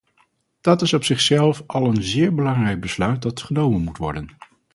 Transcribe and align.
Dat 0.61 0.81
is 0.81 0.93
op 0.93 1.03
zichzelf 1.03 1.63
al 1.65 1.85
een 1.85 2.03
zeer 2.03 2.33
belangrijk 2.35 2.79
besluit 2.81 3.21
dat 3.21 3.41
genomen 3.41 3.81
moet 3.83 3.97
worden. 3.97 4.29